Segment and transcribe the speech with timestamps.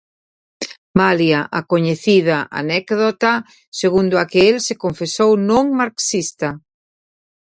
[0.99, 3.31] Malia a coñecida anécdota
[3.81, 6.49] segundo a que el se confesou non marxista.